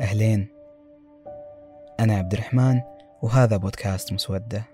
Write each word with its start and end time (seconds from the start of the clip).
أهلين. 0.00 0.48
أنا 2.00 2.14
عبد 2.14 2.32
الرحمن 2.32 2.80
وهذا 3.22 3.56
بودكاست 3.56 4.12
مسودة. 4.12 4.64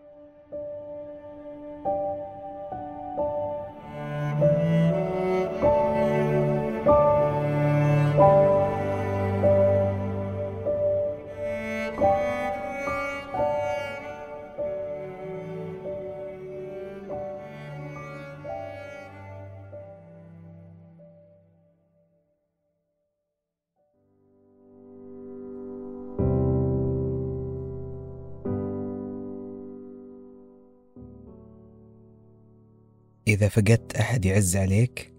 إذا 33.29 33.49
فقدت 33.49 33.97
أحد 33.97 34.25
يعز 34.25 34.57
عليك 34.57 35.13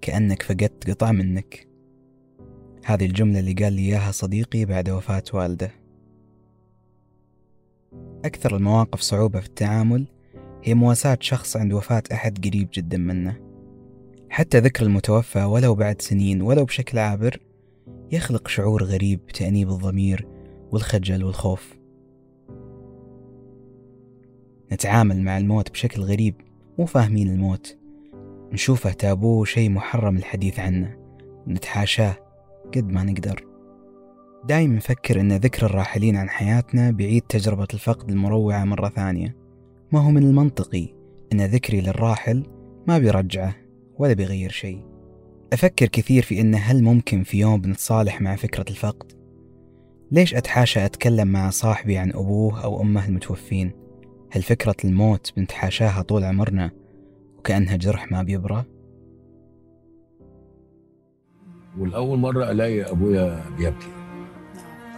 كأنك 0.00 0.42
فقدت 0.42 0.90
قطعة 0.90 1.12
منك. 1.12 1.68
هذه 2.84 3.06
الجملة 3.06 3.38
اللي 3.38 3.52
قال 3.52 3.72
لي 3.72 3.82
إياها 3.82 4.12
صديقي 4.12 4.64
بعد 4.64 4.90
وفاة 4.90 5.22
والده. 5.32 5.70
أكثر 8.24 8.56
المواقف 8.56 9.00
صعوبة 9.00 9.40
في 9.40 9.46
التعامل 9.46 10.06
هي 10.62 10.74
مواساة 10.74 11.18
شخص 11.20 11.56
عند 11.56 11.72
وفاة 11.72 12.02
أحد 12.12 12.46
قريب 12.46 12.68
جدا 12.72 12.98
منه. 12.98 13.40
حتى 14.30 14.58
ذكر 14.58 14.84
المتوفى 14.84 15.44
ولو 15.44 15.74
بعد 15.74 16.02
سنين 16.02 16.42
ولو 16.42 16.64
بشكل 16.64 16.98
عابر 16.98 17.40
يخلق 18.12 18.48
شعور 18.48 18.84
غريب 18.84 19.20
بتأنيب 19.26 19.68
الضمير 19.68 20.28
والخجل 20.70 21.24
والخوف. 21.24 21.76
نتعامل 24.72 25.22
مع 25.22 25.38
الموت 25.38 25.70
بشكل 25.70 26.02
غريب 26.02 26.45
مو 26.78 26.86
فاهمين 26.86 27.28
الموت. 27.28 27.78
نشوفه 28.52 28.92
تابو 28.92 29.44
شيء 29.44 29.70
محرم 29.70 30.16
الحديث 30.16 30.58
عنه. 30.60 30.96
ونتحاشاه 31.46 32.16
قد 32.74 32.88
ما 32.88 33.02
نقدر. 33.02 33.46
دايم 34.44 34.76
نفكر 34.76 35.20
أن 35.20 35.32
ذكر 35.32 35.66
الراحلين 35.66 36.16
عن 36.16 36.28
حياتنا 36.28 36.90
بيعيد 36.90 37.22
تجربة 37.22 37.66
الفقد 37.74 38.10
المروعة 38.10 38.64
مرة 38.64 38.88
ثانية. 38.88 39.36
ما 39.92 40.00
هو 40.00 40.10
من 40.10 40.22
المنطقي 40.22 40.88
أن 41.32 41.40
ذكري 41.40 41.80
للراحل 41.80 42.46
ما 42.86 42.98
بيرجعه 42.98 43.54
ولا 43.98 44.12
بيغير 44.12 44.50
شيء. 44.50 44.84
أفكر 45.52 45.86
كثير 45.86 46.22
في 46.22 46.40
أن 46.40 46.54
هل 46.54 46.84
ممكن 46.84 47.22
في 47.22 47.38
يوم 47.38 47.60
بنتصالح 47.60 48.20
مع 48.20 48.36
فكرة 48.36 48.64
الفقد؟ 48.70 49.12
ليش 50.10 50.34
أتحاشى 50.34 50.84
أتكلم 50.84 51.28
مع 51.28 51.50
صاحبي 51.50 51.98
عن 51.98 52.10
أبوه 52.10 52.64
أو 52.64 52.82
أمه 52.82 53.06
المتوفين؟ 53.06 53.85
هل 54.30 54.42
فكرة 54.42 54.76
الموت 54.84 55.32
بنتحاشاها 55.36 56.02
طول 56.02 56.24
عمرنا 56.24 56.70
وكأنها 57.38 57.76
جرح 57.76 58.12
ما 58.12 58.22
بيبرى؟ 58.22 58.64
والأول 61.78 62.18
مرة 62.18 62.50
ألاقي 62.50 62.82
أبويا 62.82 63.44
بيبكي. 63.58 63.88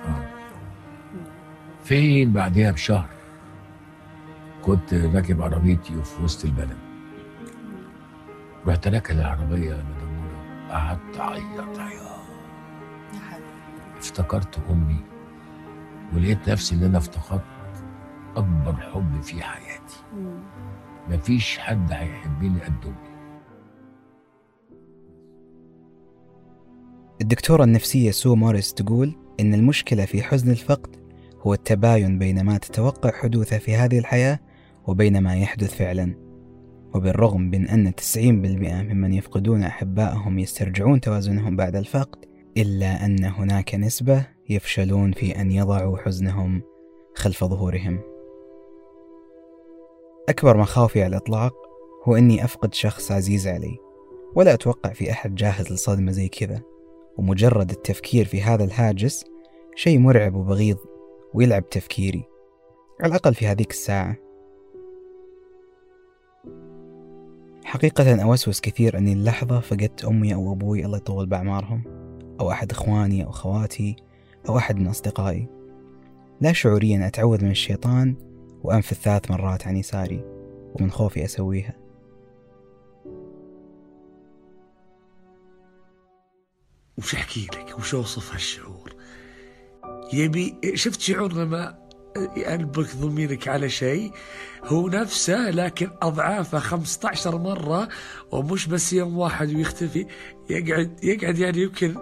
آه. 0.04 0.28
فين 1.84 2.32
بعدها 2.32 2.70
بشهر 2.70 3.08
كنت 4.62 4.94
راكب 4.94 5.42
عربيتي 5.42 5.96
وفي 5.96 6.22
وسط 6.22 6.44
البلد. 6.44 6.76
رحت 8.66 8.88
راكب 8.88 9.14
العربية 9.14 9.84
قعدت 10.70 11.18
أعيط. 11.20 11.78
عياط 11.78 12.18
افتكرت 13.98 14.58
أمي 14.70 15.00
ولقيت 16.14 16.48
نفسي 16.50 16.74
إن 16.74 16.82
أنا 16.82 16.98
افتقدت 16.98 17.57
أكبر 18.36 18.72
حب 18.72 19.20
في 19.22 19.42
حياتي. 19.42 19.96
مفيش 21.08 21.58
حد 21.58 21.92
هيحبني 21.92 22.60
قد 22.60 22.86
أمي. 22.86 23.08
الدكتورة 27.20 27.64
النفسية 27.64 28.10
سو 28.10 28.34
موريس 28.34 28.74
تقول 28.74 29.14
إن 29.40 29.54
المشكلة 29.54 30.04
في 30.04 30.22
حزن 30.22 30.50
الفقد 30.50 30.96
هو 31.40 31.54
التباين 31.54 32.18
بين 32.18 32.44
ما 32.44 32.58
تتوقع 32.58 33.10
حدوثه 33.10 33.58
في 33.58 33.76
هذه 33.76 33.98
الحياة 33.98 34.38
وبين 34.86 35.18
ما 35.18 35.36
يحدث 35.36 35.74
فعلا. 35.74 36.14
وبالرغم 36.94 37.40
من 37.40 37.68
أن 37.68 37.92
90% 37.94 38.18
ممن 38.18 39.12
يفقدون 39.12 39.62
أحبائهم 39.62 40.38
يسترجعون 40.38 41.00
توازنهم 41.00 41.56
بعد 41.56 41.76
الفقد 41.76 42.24
إلا 42.56 43.04
أن 43.04 43.24
هناك 43.24 43.74
نسبة 43.74 44.26
يفشلون 44.48 45.12
في 45.12 45.40
أن 45.40 45.50
يضعوا 45.50 45.98
حزنهم 45.98 46.62
خلف 47.14 47.44
ظهورهم. 47.44 48.17
أكبر 50.28 50.56
مخاوفي 50.56 51.02
على 51.02 51.10
الإطلاق 51.10 51.54
هو 52.04 52.16
أني 52.16 52.44
أفقد 52.44 52.74
شخص 52.74 53.12
عزيز 53.12 53.46
علي 53.46 53.78
ولا 54.34 54.54
أتوقع 54.54 54.92
في 54.92 55.10
أحد 55.10 55.34
جاهز 55.34 55.72
لصدمة 55.72 56.12
زي 56.12 56.28
كذا. 56.28 56.62
ومجرد 57.18 57.70
التفكير 57.70 58.24
في 58.24 58.42
هذا 58.42 58.64
الهاجس 58.64 59.24
شيء 59.74 59.98
مرعب 59.98 60.34
وبغيض 60.34 60.78
ويلعب 61.34 61.68
تفكيري. 61.68 62.24
على 63.00 63.10
الأقل 63.10 63.34
في 63.34 63.46
هذيك 63.46 63.70
الساعة. 63.70 64.16
حقيقة 67.64 68.22
أوسوس 68.22 68.60
كثير 68.60 68.98
أني 68.98 69.12
اللحظة 69.12 69.60
فقدت 69.60 70.04
أمي 70.04 70.34
أو 70.34 70.52
أبوي 70.52 70.84
الله 70.84 70.96
يطول 70.96 71.26
بأعمارهم 71.26 71.82
أو 72.40 72.50
أحد 72.50 72.70
إخواني 72.70 73.24
أو 73.24 73.30
خواتي 73.30 73.96
أو 74.48 74.58
أحد 74.58 74.76
من 74.76 74.86
أصدقائي. 74.86 75.48
لا 76.40 76.52
شعوريا 76.52 77.06
أتعوذ 77.06 77.44
من 77.44 77.50
الشيطان 77.50 78.27
وأنفذ 78.62 78.96
ثلاث 78.96 79.30
مرات 79.30 79.66
عن 79.66 79.76
يساري 79.76 80.24
ومن 80.74 80.90
خوفي 80.90 81.24
أسويها. 81.24 81.74
وش 86.98 87.14
احكي 87.14 87.46
لك؟ 87.46 87.78
وش 87.78 87.94
أوصف 87.94 88.32
هالشعور؟ 88.32 88.94
يبي 90.12 90.60
شفت 90.74 91.00
شعور 91.00 91.32
لما 91.32 91.88
يألبك 92.36 92.96
ضميرك 92.96 93.48
على 93.48 93.68
شيء؟ 93.68 94.12
هو 94.64 94.88
نفسه 94.88 95.50
لكن 95.50 95.90
أضعافه 96.02 96.58
15 96.58 97.38
مرة 97.38 97.88
ومش 98.32 98.66
بس 98.66 98.92
يوم 98.92 99.18
واحد 99.18 99.54
ويختفي 99.54 100.06
يقعد 100.50 101.04
يقعد 101.04 101.38
يعني 101.38 101.62
يمكن 101.62 101.94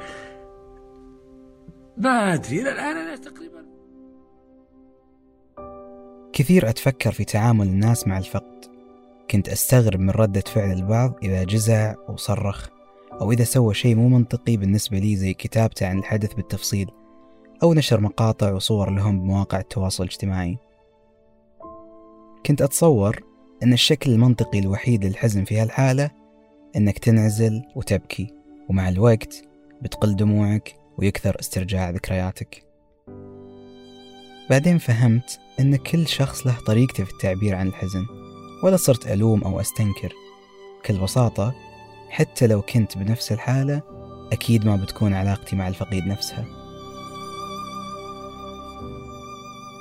ما 1.97 2.35
أدري 2.35 2.61
إلى 2.61 2.73
الآن 2.73 2.97
أنا 2.97 3.17
تقريبا 3.17 3.46
كثير 6.37 6.69
أتفكر 6.69 7.13
في 7.13 7.25
تعامل 7.25 7.67
الناس 7.67 8.07
مع 8.07 8.19
الفقد. 8.19 8.65
كنت 9.31 9.49
أستغرب 9.49 10.01
من 10.01 10.11
ردة 10.11 10.41
فعل 10.41 10.73
البعض 10.73 11.15
إذا 11.23 11.45
جزع 11.45 11.95
أو 12.09 12.17
صرخ 12.17 12.69
أو 13.21 13.33
إذا 13.33 13.45
سوى 13.45 13.75
شيء 13.75 13.95
مو 13.95 14.09
منطقي 14.09 14.57
بالنسبة 14.57 14.99
لي 14.99 15.17
زي 15.17 15.35
كتابته 15.35 15.89
عن 15.89 15.99
الحدث 15.99 16.35
بالتفصيل 16.35 16.91
أو 17.63 17.75
نشر 17.75 18.01
مقاطع 18.01 18.53
وصور 18.53 18.91
لهم 18.91 19.21
بمواقع 19.21 19.59
التواصل 19.59 20.05
الاجتماعي. 20.05 20.59
كنت 22.47 22.63
أتصور 22.63 23.23
أن 23.63 23.73
الشكل 23.73 24.11
المنطقي 24.11 24.59
الوحيد 24.59 25.05
للحزن 25.05 25.45
في 25.45 25.61
هالحالة 25.61 26.11
أنك 26.77 26.99
تنعزل 26.99 27.63
وتبكي 27.77 28.35
ومع 28.69 28.89
الوقت 28.89 29.43
بتقل 29.83 30.17
دموعك 30.17 30.75
ويكثر 30.99 31.37
استرجاع 31.41 31.91
ذكرياتك. 31.91 32.67
بعدين 34.51 34.79
فهمت 34.79 35.46
أن 35.61 35.77
كل 35.77 36.07
شخص 36.07 36.47
له 36.47 36.55
طريقته 36.67 37.05
في 37.05 37.13
التعبير 37.13 37.55
عن 37.55 37.69
الحزن 37.69 38.07
ولا 38.63 38.77
صرت 38.77 39.07
ألوم 39.07 39.45
أو 39.45 39.61
أستنكر. 39.61 40.13
بكل 40.81 40.99
بساطة 40.99 41.55
حتى 42.11 42.47
لو 42.47 42.63
كنت 42.63 42.99
بنفس 42.99 43.33
الحالة 43.33 43.83
أكيد 44.33 44.67
ما 44.67 44.77
بتكون 44.77 45.15
علاقتي 45.15 45.57
مع 45.57 45.69
الفقيد 45.69 46.07
نفسها. 46.07 46.45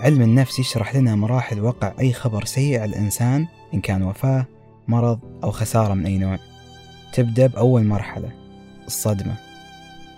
علم 0.02 0.22
النفس 0.22 0.60
يشرح 0.60 0.96
لنا 0.96 1.16
مراحل 1.16 1.62
وقع 1.62 1.94
أي 2.00 2.14
خبر 2.14 2.46
سيء 2.46 2.80
على 2.80 2.90
الإنسان 2.90 3.48
إن 3.74 3.82
كان 3.82 4.04
وفاة 4.04 4.46
مرض 4.88 5.20
أو 5.44 5.52
خسارة 5.52 5.94
من 5.94 6.06
أي 6.06 6.18
نوع. 6.18 6.40
تبدأ 7.14 7.48
بأول 7.48 7.84
مرحلة 7.84 8.32
الصدمة. 8.88 9.36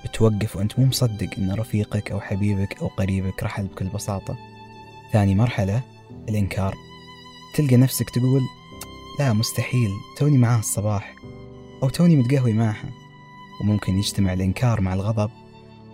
بتوقف 0.06 0.56
وأنت 0.56 0.80
مو 0.80 0.86
مصدق 0.86 1.30
إن 1.38 1.51
رفيقك 1.51 2.12
أو 2.12 2.19
حبيبك 2.19 2.81
أو 2.81 2.88
قريبك 2.88 3.44
رحل 3.44 3.68
بكل 3.68 3.86
بساطة. 3.86 4.38
ثاني 5.13 5.36
مرحلة 5.36 5.83
الإنكار. 6.30 6.75
تلقى 7.56 7.77
نفسك 7.77 8.09
تقول 8.09 8.42
لا 9.19 9.33
مستحيل 9.33 9.89
توني 10.18 10.38
معاه 10.38 10.59
الصباح 10.59 11.15
أو 11.83 11.89
توني 11.89 12.15
متقهوي 12.15 12.54
معها. 12.54 12.89
وممكن 13.62 13.98
يجتمع 13.98 14.33
الإنكار 14.33 14.81
مع 14.81 14.94
الغضب 14.94 15.31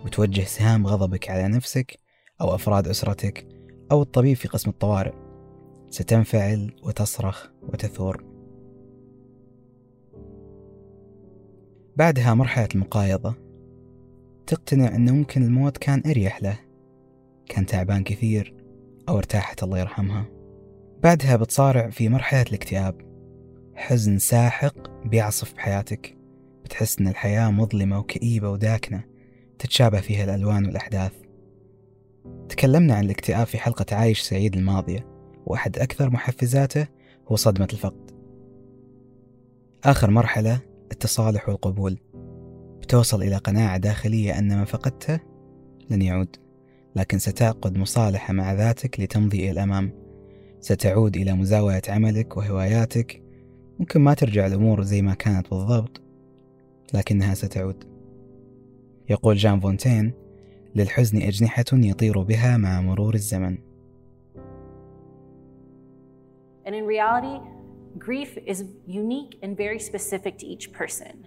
وتوجه 0.04 0.44
سهام 0.44 0.86
غضبك 0.86 1.30
على 1.30 1.48
نفسك 1.48 1.98
أو 2.40 2.54
أفراد 2.54 2.88
أسرتك 2.88 3.48
أو 3.92 4.02
الطبيب 4.02 4.36
في 4.36 4.48
قسم 4.48 4.70
الطوارئ. 4.70 5.12
ستنفعل 5.90 6.76
وتصرخ 6.82 7.46
وتثور. 7.62 8.24
بعدها 11.96 12.34
مرحلة 12.34 12.68
المقايضة. 12.74 13.34
تقتنع 14.46 14.96
أنه 14.96 15.12
ممكن 15.12 15.42
الموت 15.42 15.78
كان 15.78 16.02
أريح 16.06 16.42
له. 16.42 16.58
كان 17.48 17.66
تعبان 17.66 18.04
كثير. 18.04 18.53
أو 19.08 19.18
ارتاحت 19.18 19.62
الله 19.62 19.78
يرحمها. 19.78 20.26
بعدها 21.02 21.36
بتصارع 21.36 21.90
في 21.90 22.08
مرحلة 22.08 22.42
الاكتئاب. 22.42 23.00
حزن 23.74 24.18
ساحق 24.18 24.74
بيعصف 25.06 25.54
بحياتك. 25.54 26.16
بتحس 26.64 26.98
أن 27.00 27.08
الحياة 27.08 27.50
مظلمة 27.50 27.98
وكئيبة 27.98 28.50
وداكنة 28.50 29.04
تتشابه 29.58 30.00
فيها 30.00 30.24
الألوان 30.24 30.66
والأحداث. 30.66 31.12
تكلمنا 32.48 32.94
عن 32.94 33.04
الاكتئاب 33.04 33.46
في 33.46 33.58
حلقة 33.58 33.96
عايش 33.96 34.20
سعيد 34.20 34.56
الماضية 34.56 35.06
وأحد 35.46 35.78
أكثر 35.78 36.10
محفزاته 36.10 36.86
هو 37.28 37.36
صدمة 37.36 37.68
الفقد. 37.72 38.10
آخر 39.84 40.10
مرحلة 40.10 40.60
التصالح 40.92 41.48
والقبول. 41.48 41.98
بتوصل 42.80 43.22
إلى 43.22 43.36
قناعة 43.36 43.76
داخلية 43.76 44.38
أن 44.38 44.56
ما 44.56 44.64
فقدته 44.64 45.20
لن 45.90 46.02
يعود. 46.02 46.43
لكن 46.96 47.18
ستعقد 47.18 47.78
مصالحة 47.78 48.32
مع 48.32 48.52
ذاتك 48.52 49.00
لتمضي 49.00 49.38
إلى 49.38 49.50
الأمام 49.50 49.92
ستعود 50.60 51.16
إلى 51.16 51.32
مزاولة 51.32 51.82
عملك 51.88 52.36
وهواياتك 52.36 53.22
ممكن 53.78 54.00
ما 54.00 54.14
ترجع 54.14 54.46
الأمور 54.46 54.82
زي 54.82 55.02
ما 55.02 55.14
كانت 55.14 55.50
بالضبط 55.50 56.00
لكنها 56.94 57.34
ستعود 57.34 57.84
يقول 59.10 59.36
جان 59.36 59.60
فونتين 59.60 60.12
للحزن 60.74 61.22
أجنحة 61.22 61.64
يطير 61.72 62.22
بها 62.22 62.56
مع 62.56 62.80
مرور 62.80 63.14
الزمن 63.14 63.58
And 66.66 66.74
in 66.74 66.86
reality, 66.86 67.40
grief 67.98 68.38
is 68.46 68.64
unique 68.86 69.38
and 69.42 69.54
very 69.54 69.78
specific 69.78 70.38
to 70.38 70.46
each 70.46 70.72
person. 70.72 71.26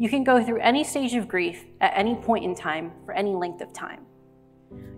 You 0.00 0.08
can 0.08 0.24
go 0.24 0.42
through 0.44 0.60
any 0.60 0.82
stage 0.82 1.14
of 1.14 1.28
grief 1.28 1.58
at 1.80 1.92
any 1.94 2.16
point 2.16 2.44
in 2.44 2.56
time 2.56 2.90
for 3.04 3.12
any 3.14 3.32
length 3.32 3.60
of 3.60 3.72
time. 3.72 4.00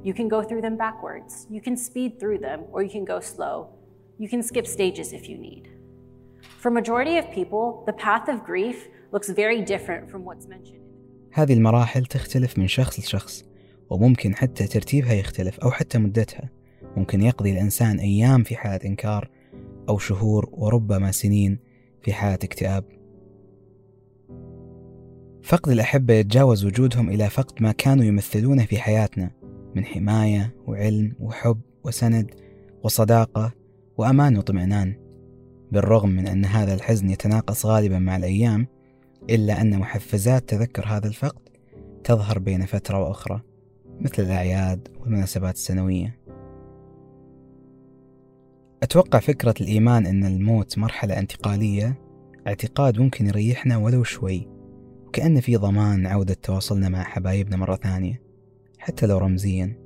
You 0.07 0.15
can 0.15 0.29
go 0.37 0.41
through 0.49 0.63
them 0.67 0.77
backwards, 0.87 1.33
you 1.55 1.61
can 1.67 1.77
speed 1.77 2.11
through 2.21 2.39
them, 2.47 2.61
or 2.73 2.79
you 2.87 2.93
can 2.97 3.05
go 3.13 3.19
slow. 3.35 3.57
You 4.23 4.29
can 4.33 4.41
skip 4.51 4.67
stages 4.77 5.09
if 5.19 5.23
you 5.31 5.37
need. 5.49 5.65
For 6.63 6.71
majority 6.71 7.15
of 7.19 7.25
people, 7.39 7.65
the 7.89 7.97
path 8.07 8.27
of 8.29 8.45
grief 8.51 8.79
looks 9.15 9.29
very 9.43 9.61
different 9.73 10.05
from 10.11 10.21
what's 10.25 10.47
mentioned. 10.47 10.83
هذه 11.33 11.53
المراحل 11.53 12.07
تختلف 12.07 12.59
من 12.59 12.67
شخص 12.69 12.99
لشخص 12.99 13.45
وممكن 13.91 14.35
حتى 14.35 14.67
ترتيبها 14.67 15.13
يختلف 15.13 15.61
أو 15.61 15.71
حتى 15.71 15.99
مدتها 15.99 16.51
ممكن 16.97 17.23
يقضي 17.23 17.53
الإنسان 17.53 17.99
أيام 17.99 18.43
في 18.43 18.57
حالة 18.57 18.81
إنكار 18.85 19.31
أو 19.89 19.99
شهور 19.99 20.49
وربما 20.53 21.13
سنين 21.13 21.59
في 22.03 22.13
حالة 22.13 22.39
اكتئاب 22.45 22.85
فقد 25.43 25.73
الأحبة 25.73 26.15
يتجاوز 26.15 26.65
وجودهم 26.65 27.11
إلى 27.11 27.31
فقد 27.31 27.63
ما 27.63 27.73
كانوا 27.73 28.05
يمثلونه 28.05 28.65
في 28.65 28.79
حياتنا 28.79 29.31
من 29.77 29.85
حماية 29.85 30.55
وعلم 30.67 31.13
وحب 31.21 31.61
وسند 31.85 32.31
وصداقة 32.83 33.53
وأمان 33.99 34.37
وطمئنان 34.37 34.95
بالرغم 35.73 36.09
من 36.09 36.27
أن 36.27 36.45
هذا 36.45 36.75
الحزن 36.75 37.11
يتناقص 37.11 37.67
غالبا 37.67 37.99
مع 37.99 38.17
الأيام 38.17 38.67
إلا 39.31 39.61
أن 39.61 39.79
محفزات 39.79 40.49
تذكر 40.49 40.87
هذا 40.87 41.09
الفقد 41.09 41.49
تظهر 42.05 42.39
بين 42.39 42.67
فترة 42.67 43.03
وأخرى 43.03 43.41
مثل 44.01 44.23
الأعياد 44.23 44.89
والمناسبات 45.01 45.55
السنوية. 45.55 46.19
أتوقع 48.83 49.19
فكرة 49.19 49.55
الإيمان 49.61 50.07
أن 50.07 50.25
الموت 50.25 50.79
مرحلة 50.79 51.19
انتقالية 51.19 51.99
اعتقاد 52.47 52.99
ممكن 52.99 53.27
يريحنا 53.27 53.77
ولو 53.77 54.03
شوي 54.03 54.49
وكأن 55.07 55.41
في 55.41 55.57
ضمان 55.57 56.07
عودة 56.07 56.35
تواصلنا 56.35 56.89
مع 56.89 57.03
حبايبنا 57.03 57.57
مرة 57.57 57.77
ثانية. 57.77 58.26
حتى 58.87 59.07
لو 59.07 59.19
رمزيا. 59.19 59.77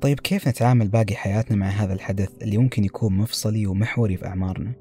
طيب 0.00 0.20
كيف 0.20 0.48
نتعامل 0.48 0.88
باقي 0.88 1.14
حياتنا 1.14 1.56
مع 1.56 1.68
هذا 1.68 1.92
الحدث 1.92 2.42
اللي 2.42 2.58
ممكن 2.58 2.84
يكون 2.84 3.16
مفصلي 3.16 3.66
ومحوري 3.66 4.16
في 4.16 4.26
أعمارنا؟ 4.26 4.72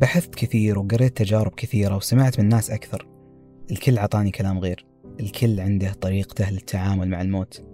بحثت 0.00 0.34
كثير 0.34 0.78
وقريت 0.78 1.16
تجارب 1.16 1.54
كثيرة 1.54 1.96
وسمعت 1.96 2.40
من 2.40 2.48
ناس 2.48 2.70
أكثر. 2.70 3.08
الكل 3.70 3.98
عطاني 3.98 4.30
كلام 4.30 4.58
غير. 4.58 4.86
الكل 5.20 5.60
عنده 5.60 5.92
طريقته 5.92 6.50
للتعامل 6.50 7.08
مع 7.08 7.20
الموت. 7.20 7.64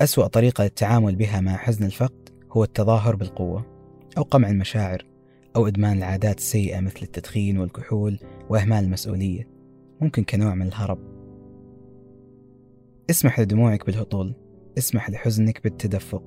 أسوأ 0.00 0.26
طريقة 0.26 0.64
للتعامل 0.64 1.16
بها 1.16 1.40
مع 1.40 1.56
حزن 1.56 1.84
الفقد 1.84 2.28
هو 2.52 2.64
التظاهر 2.64 3.16
بالقوة 3.16 3.66
أو 4.18 4.22
قمع 4.22 4.50
المشاعر 4.50 5.06
أو 5.56 5.66
إدمان 5.66 5.98
العادات 5.98 6.38
السيئة 6.38 6.80
مثل 6.80 7.00
التدخين 7.02 7.58
والكحول 7.58 8.18
وإهمال 8.48 8.84
المسؤولية. 8.84 9.48
ممكن 10.00 10.24
كنوع 10.24 10.54
من 10.54 10.66
الهرب. 10.66 11.13
اسمح 13.10 13.40
لدموعك 13.40 13.86
بالهطول. 13.86 14.34
اسمح 14.78 15.10
لحزنك 15.10 15.62
بالتدفق. 15.62 16.22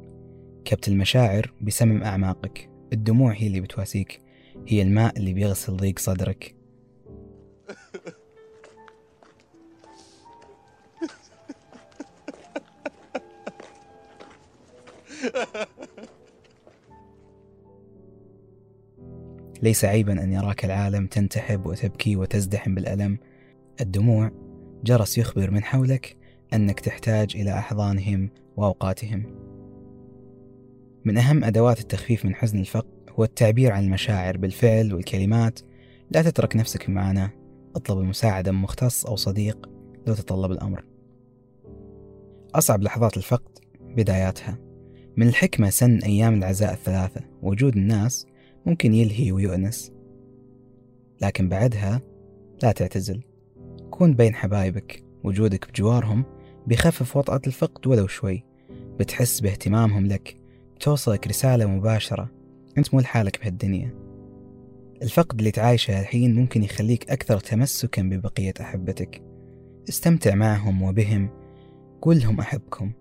كبت 0.66 0.88
المشاعر 0.88 1.54
بسمم 1.62 2.04
أعماقك. 2.04 2.70
الدموع 2.94 3.34
هي 3.34 3.48
اللي 3.48 3.62
بتواسيك. 3.62 4.22
هي 4.68 4.82
الماء 4.82 5.18
اللي 5.18 5.34
بيغسل 5.34 5.78
ضيق 5.78 6.00
صدرك. 6.00 6.56
ليس 19.62 19.86
عيبا 19.86 20.24
أن 20.24 20.32
يراك 20.32 20.66
العالم 20.66 21.08
تنتحب 21.08 21.66
وتبكي 21.66 22.16
وتزدحم 22.16 22.76
بالألم. 22.76 23.18
الدموع 23.82 24.32
جرس 24.84 25.18
يخبر 25.18 25.52
من 25.52 25.64
حولك. 25.64 26.27
أنك 26.54 26.80
تحتاج 26.80 27.36
إلى 27.36 27.54
أحضانهم 27.54 28.30
وأوقاتهم. 28.58 29.24
من 31.06 31.18
أهم 31.18 31.44
أدوات 31.44 31.80
التخفيف 31.80 32.26
من 32.26 32.36
حزن 32.36 32.60
الفقد 32.60 33.10
هو 33.10 33.24
التعبير 33.24 33.72
عن 33.72 33.84
المشاعر 33.84 34.38
بالفعل 34.38 34.94
والكلمات. 34.94 35.60
لا 36.12 36.22
تترك 36.22 36.56
نفسك 36.56 36.90
معنا. 36.90 37.30
اطلب 37.76 38.00
المساعدة 38.00 38.52
من 38.52 38.62
مختص 38.62 39.06
أو 39.06 39.16
صديق 39.16 39.70
لو 40.08 40.14
تطلب 40.14 40.52
الأمر. 40.52 40.84
أصعب 42.56 42.84
لحظات 42.84 43.18
الفقد 43.18 43.60
بداياتها. 43.82 44.58
من 45.18 45.28
الحكمة 45.28 45.70
سن 45.70 45.98
أيام 45.98 46.34
العزاء 46.34 46.74
الثلاثة. 46.74 47.22
وجود 47.42 47.76
الناس 47.76 48.28
ممكن 48.66 48.94
يلهي 48.94 49.32
ويؤنس. 49.32 49.92
لكن 51.22 51.50
بعدها 51.50 52.02
لا 52.64 52.72
تعتزل. 52.72 53.24
كون 53.90 54.14
بين 54.14 54.36
حبايبك 54.36 55.04
وجودك 55.24 55.70
بجوارهم 55.70 56.37
بيخفف 56.68 57.18
وطأة 57.18 57.42
الفقد 57.48 57.88
ولو 57.88 58.08
شوي. 58.08 58.44
بتحس 59.00 59.40
باهتمامهم 59.40 60.06
لك. 60.06 60.38
بتوصلك 60.76 61.28
رسالة 61.28 61.66
مباشرة. 61.66 62.32
أنت 62.78 62.94
مو 62.94 63.00
لحالك 63.00 63.40
بهالدنيا. 63.42 63.94
الفقد 65.02 65.38
اللي 65.38 65.52
تعايشه 65.52 66.00
الحين 66.00 66.36
ممكن 66.36 66.64
يخليك 66.64 67.10
أكثر 67.12 67.40
تمسكا 67.40 68.02
ببقية 68.02 68.54
أحبتك. 68.62 69.22
استمتع 69.90 70.36
معهم 70.36 70.82
وبهم. 70.82 71.30
قل 72.02 72.20
لهم 72.20 72.40
أحبكم. 72.40 72.92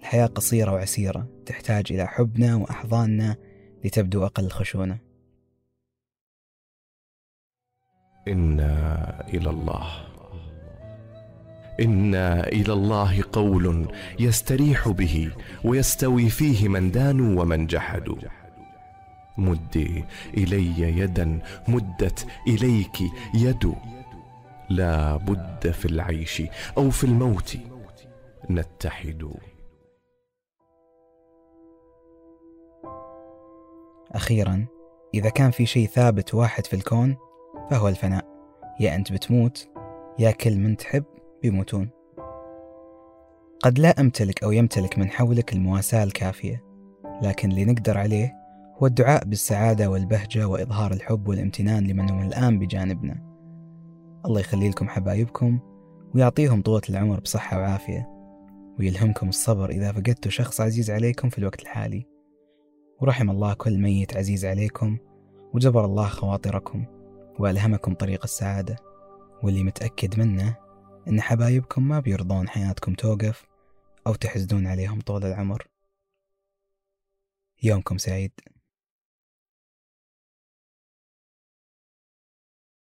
الحياة 0.00 0.26
قصيرة 0.26 0.72
وعسيرة. 0.72 1.28
تحتاج 1.46 1.84
إلى 1.90 2.06
حبنا 2.06 2.56
وأحضاننا 2.56 3.36
لتبدو 3.84 4.24
أقل 4.24 4.50
خشونة. 4.50 4.98
إنا 8.28 9.28
إلى 9.28 9.50
الله. 9.50 10.09
إنا 11.80 12.48
إلى 12.48 12.72
الله 12.72 13.22
قول 13.32 13.88
يستريح 14.18 14.88
به 14.88 15.32
ويستوي 15.64 16.28
فيه 16.28 16.68
من 16.68 16.90
دانوا 16.90 17.42
ومن 17.42 17.66
جحدوا. 17.66 18.16
مدي 19.38 20.04
إلي 20.36 20.80
يدا 20.98 21.38
مدت 21.68 22.26
إليك 22.48 23.00
يد. 23.34 23.74
لا 24.70 25.16
بد 25.16 25.70
في 25.70 25.84
العيش 25.84 26.42
أو 26.78 26.90
في 26.90 27.04
الموت 27.04 27.56
نتحد. 28.50 29.30
أخيرا 34.12 34.66
إذا 35.14 35.28
كان 35.28 35.50
في 35.50 35.66
شيء 35.66 35.86
ثابت 35.86 36.34
واحد 36.34 36.66
في 36.66 36.76
الكون 36.76 37.16
فهو 37.70 37.88
الفناء. 37.88 38.24
يا 38.80 38.94
أنت 38.94 39.12
بتموت 39.12 39.68
يا 40.18 40.30
كل 40.30 40.56
من 40.56 40.76
تحب 40.76 41.04
بيموتون. 41.42 41.88
قد 43.62 43.78
لا 43.78 44.00
أمتلك 44.00 44.44
أو 44.44 44.52
يمتلك 44.52 44.98
من 44.98 45.10
حولك 45.10 45.52
المواساة 45.52 46.04
الكافية 46.04 46.64
لكن 47.22 47.50
اللي 47.50 47.64
نقدر 47.64 47.98
عليه 47.98 48.32
هو 48.82 48.86
الدعاء 48.86 49.24
بالسعادة 49.24 49.90
والبهجة 49.90 50.48
وإظهار 50.48 50.92
الحب 50.92 51.28
والامتنان 51.28 51.86
لمن 51.86 52.10
هم 52.10 52.22
الآن 52.22 52.58
بجانبنا. 52.58 53.30
الله 54.26 54.40
يخلي 54.40 54.68
لكم 54.68 54.88
حبايبكم 54.88 55.58
ويعطيهم 56.14 56.62
طولة 56.62 56.82
العمر 56.90 57.20
بصحة 57.20 57.58
وعافية 57.58 58.08
ويلهمكم 58.78 59.28
الصبر 59.28 59.70
إذا 59.70 59.92
فقدتوا 59.92 60.30
شخص 60.30 60.60
عزيز 60.60 60.90
عليكم 60.90 61.28
في 61.28 61.38
الوقت 61.38 61.62
الحالي. 61.62 62.06
ورحم 63.00 63.30
الله 63.30 63.54
كل 63.54 63.78
ميت 63.78 64.16
عزيز 64.16 64.44
عليكم 64.44 64.98
وجبر 65.54 65.84
الله 65.84 66.06
خواطركم 66.06 66.84
وألهمكم 67.38 67.94
طريق 67.94 68.22
السعادة. 68.24 68.76
واللي 69.42 69.64
متأكد 69.64 70.18
منه 70.18 70.56
إن 71.08 71.20
حبايبكم 71.20 71.88
ما 71.88 72.00
بيرضون 72.00 72.48
حياتكم 72.48 72.94
توقف 72.94 73.46
أو 74.06 74.14
تحزنون 74.14 74.66
عليهم 74.66 75.00
طول 75.00 75.24
العمر. 75.24 75.66
يومكم 77.62 77.98
سعيد. 77.98 78.32